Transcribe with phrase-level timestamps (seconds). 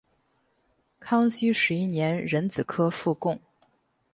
[0.99, 3.39] 康熙十一年壬子科副贡。